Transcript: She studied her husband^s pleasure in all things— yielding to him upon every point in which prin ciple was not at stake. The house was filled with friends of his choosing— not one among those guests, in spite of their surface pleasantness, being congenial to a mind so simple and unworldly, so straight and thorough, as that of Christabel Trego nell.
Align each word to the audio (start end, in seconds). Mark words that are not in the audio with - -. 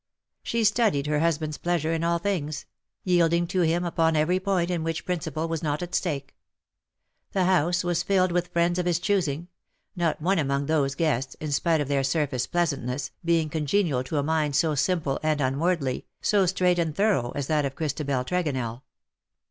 She 0.41 0.63
studied 0.63 1.05
her 1.05 1.19
husband^s 1.19 1.61
pleasure 1.61 1.93
in 1.93 2.03
all 2.03 2.17
things— 2.17 2.65
yielding 3.03 3.45
to 3.49 3.61
him 3.61 3.85
upon 3.85 4.15
every 4.15 4.39
point 4.39 4.71
in 4.71 4.83
which 4.83 5.05
prin 5.05 5.19
ciple 5.19 5.47
was 5.47 5.61
not 5.61 5.83
at 5.83 5.93
stake. 5.93 6.35
The 7.33 7.43
house 7.43 7.83
was 7.83 8.01
filled 8.01 8.31
with 8.31 8.47
friends 8.47 8.79
of 8.79 8.87
his 8.87 8.97
choosing— 8.97 9.47
not 9.95 10.19
one 10.19 10.39
among 10.39 10.65
those 10.65 10.95
guests, 10.95 11.35
in 11.35 11.51
spite 11.51 11.81
of 11.81 11.87
their 11.87 12.03
surface 12.03 12.47
pleasantness, 12.47 13.11
being 13.23 13.47
congenial 13.47 14.03
to 14.05 14.17
a 14.17 14.23
mind 14.23 14.55
so 14.55 14.73
simple 14.73 15.19
and 15.21 15.39
unworldly, 15.39 16.07
so 16.19 16.47
straight 16.47 16.79
and 16.79 16.95
thorough, 16.95 17.31
as 17.35 17.45
that 17.45 17.63
of 17.63 17.75
Christabel 17.75 18.23
Trego 18.23 18.53
nell. 18.53 18.83